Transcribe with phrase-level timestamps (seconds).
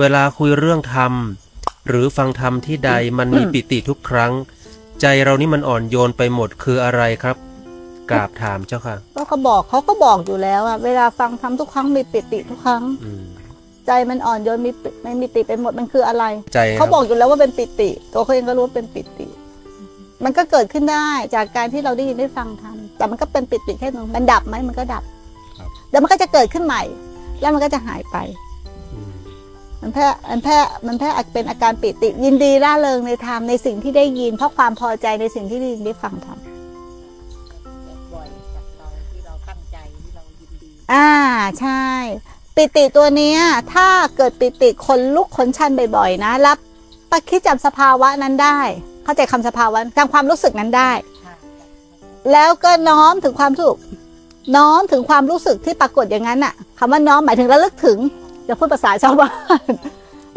[0.00, 1.12] เวลาคุยเรื่องธรรม
[1.88, 4.32] หรือฟังธรรมที่ใดมันมีปิติทุกครั้ง
[5.00, 7.36] ใจเรานี่มันอ่อนโยนไปหมดคืออะไรครับ
[8.10, 13.24] กราบถามเจ้าค่ะก็เขาบอกเขาก็บอกอยู่แล้วอะเวลาฟังทำทุกครั้งมีปิติทุกครั้งอืม
[13.86, 16.24] ใจมันอ่อนโยนมีปิไม่มีปิติไปหมดมันคืออะไร
[16.54, 19.28] ใจครัเขาบอกอยู่แล้วว่าเป็นปิติ ตัวเขาเองก็รู้ว่าเป็นปิติ
[20.24, 25.02] มันก็เกิดขึ้นได้จากการที่เราได้ยินได้ฟังทำแต่มันก็เป็นปิติแค่หนึงมันดับไหมมันก็ดับ
[25.58, 26.82] ครับเดี๋ยวมันก็จะเกิดขึ้นใหม่
[27.40, 28.45] แล้วมันก็จะหายไปอืม
[29.86, 36.38] มันแพ้มันแพ้มันแพ้เป็นอาการปิติ ยินดีร่าเริงในธรรมในสิ่งที่ได้ยิน เพราะความพอใจในสิ่งที่ได้ยินได้ฟังธรรม
[38.12, 41.10] บ่อยจากเราที่เราตั้งใจที่เรายินดี อ่า
[41.60, 41.84] ใช่
[42.56, 43.40] ปิติตัวเนี้ย
[43.74, 46.58] ถ้าเกิดปิติคนลุกขนชันบ่อยๆนะ รับ
[47.10, 48.58] ปะคิดจำสภาวะนั้นได้
[49.04, 50.90] เข้าใจคำสภาวะจำความรู้สึกนั้นได้
[51.24, 51.34] ค่ะ
[52.32, 53.78] แล้วก็น้อมถึงความสุข
[54.56, 57.98] น้อมถึงความรู้สึกที่ปรากฏอย่างนั้นน่ะคำว่าน้อมหมายถึงระลึกถึง
[58.46, 59.30] อย่าพูดภาษาชาวบ้า
[59.68, 59.72] น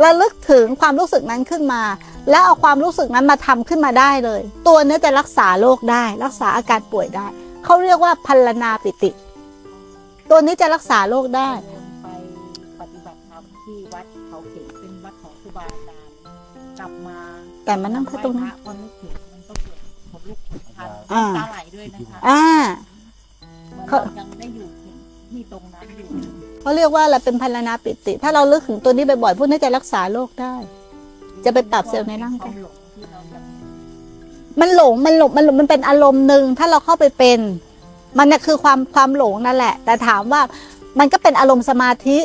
[0.03, 1.81] ระลึกถึงความรู้สึกนั้นขึ้นมา
[2.29, 7.27] แล้วเอาความรู้สึกนั้นมาทำขึ้นมาได้เลย ตัวเนี้ยจะรักษาโรคได้ รักษาอาการป่วยได้
[7.63, 9.11] เขาเรียกว่าพัลนาปิติ
[10.29, 12.07] ตัวนี้จะรักษาโรคได้เดินไป
[12.79, 16.13] ปฏิบัติธรรมที่วัดเขาเข็มเป็นวัดของครูบาอาจารย์
[16.79, 17.17] กลับมา
[17.65, 19.77] แต่มานั่งแค่ตรงนั้นไหว้พะพอนึกถึงมันก็เกิด
[20.11, 22.41] ขนลุกขนพันอ่าน้ำตาไหลด้วยนะคะอ่า
[26.61, 30.55] เขาเรียกว่าอะไรเป็นพัลนาปิติ ถ้าเราลึกถึงตัวนี้บ่อยๆพวกนี้จะรักษาโรคได้
[31.45, 32.55] จะไปปรับเซลล์ในร่างกาย
[34.59, 37.39] มันหลงมันหลงมันหลงมันเป็นอารมณ์หนึ่งถ้าเราเข้าไปเป็น
[38.17, 40.41] มันน่ะคือความความหลงนั่นแหละ แต่ถามว่า
[40.99, 42.17] มันก็เป็นอารมณ์สมาธิ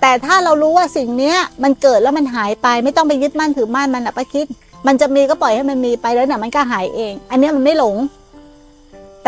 [0.00, 4.46] แต่ถ้าเรารู้ว่าสิ่งเนี้ย มันเกิดแล้วมันหายไป ไม่ต้องไปยึดมั่นถือมั่นมันอะป้าคิด
[4.86, 7.96] มันจะมีก็ปล่อยให้มันมีไปแล้วน่ะมันก็หายเอง อันนี้มันไม่หลง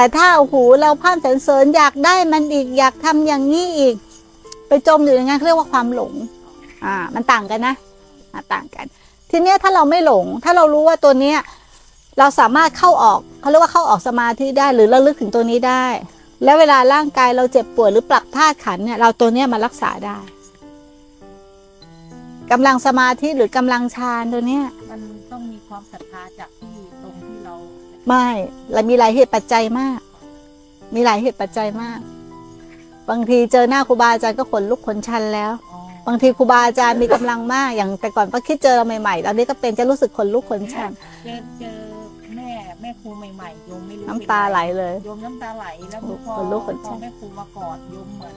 [0.02, 3.94] แต่ถ้าโอ้โหเราพร่ำสรรเสริญอยากได้มันอีกอยากทำอย่างนี้อีก
[4.68, 6.12] ไปจมอยู่อย่างนั้นเรียกว่าความหลง
[6.84, 7.74] อ่า มันต่างกันนะ
[8.32, 8.86] อ่าต่างกัน
[9.30, 11.38] ทีเนี้ยถ้าเราไม่หลง ถ้าเรารู้ว่าตัวเนี้ย
[12.18, 15.86] เราสามารถเข้าออกเขาเรียกว่าเข้าออกสมาธิได้หรือระลึกถึงตัวนี้ได้
[16.44, 20.18] แล้วเวลาร่างกายเราเจ็บป่วยหรือปรับธาตุขันเนี่ยเราตัวเนี้ยมารักษาได้
[22.50, 26.50] กำลังสมาธิหรือกำลังฌานตัวเนี้ยมันต้องมีความศรัทธาจาก
[28.08, 28.26] ไม่
[28.72, 29.98] เรามีหลายเหตุปัจจัยมาก
[30.94, 32.00] มีหลายเหตุปัจจัยมาก
[33.10, 40.90] บางทีเจอหน้าครูบาอาจารย์ก็ขนลุกขนชันแล้วอ๋อบางทีครูบาอาจารย์มีกำลังมาก อย่างแต่ก่อนป้าคิดเจอเราใหม่ๆตอนนี้ก็เป็นจะรู้สึกขนลุกขนชัน
[41.24, 41.78] เจอเจอ
[42.36, 48.34] แม่แม่ครูใหม่ๆโยมไม่รู้น้ำตาไหลเลยโยมน้ำตาไหลแล้วพอขนลุกขนพชัอนแม่ครูมากอดโยมเหมือน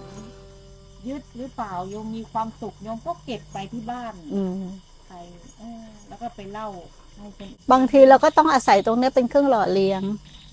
[1.07, 4.65] ยึดหรือเปล่าโยมมีความสุขโยมก็เก็บไปที่บ้านอืม
[5.07, 5.13] ไป
[5.54, 5.54] เออ
[6.15, 6.67] แล้วก็ไปเล่า
[7.17, 10.01] ให้เป็นบางทีเราก็ต้องอาศัยตรงเนี้ยเป็นเครื่องหล่อเลี้ยง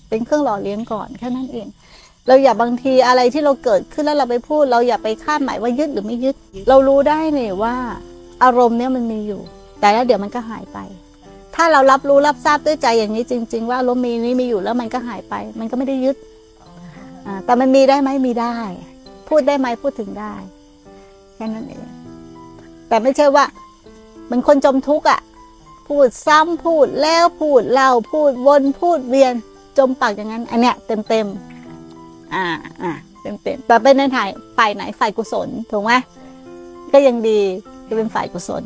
[0.09, 1.67] เป็นเครื่องหล่อเลี้ยงก่อนแค่นั้นเอง
[2.27, 6.35] เราอย่าบางทีอะไรที่เราเกิดขึ้นแล้วเราไปพูด เราอย่าไปคาดหมายว่ายึดหรือไม่ยึด
[6.69, 7.75] เรารู้ได้เนี่ยว่า
[8.43, 9.41] อารมณ์เนี้ยมันมีอยู่
[9.79, 10.79] แต่แล้วเดี๋ยวมันก็หายไป
[11.55, 16.15] ถ้าเรารับรู้รับทราบด้วยใจอย่างนี้จริง ๆ ว่าอารมณ์มีนี้มีอยู่แล้วมันก็หายไป มันก็ไม่ได้ยึด
[17.25, 18.57] อ่าแต่มันมีได้ไหมมีได้
[19.27, 20.33] พูดได้ไหมพูดถึงได้
[21.35, 21.85] แค่นั้นเอง
[22.89, 23.45] แต่ไม่ใช่ว่า
[24.25, 25.19] เหมันคนจมทุกข์อะ
[25.87, 29.33] พูดซ้ำพูดแล้วพูดเล่าพูดวนพูดเวียน
[29.77, 31.27] จมปากอย่างนั้น อันเนี้ยเต็มเต็ม
[32.33, 32.45] อ่า
[32.81, 35.91] อ่าเต็มเต็มแต่เป็นในถ่ายฝ่ายไหนฝ่ายกุศลถูกไหม
[36.93, 37.39] ก็ยังดี
[37.87, 38.63] จะเป็นฝ่ายกุศล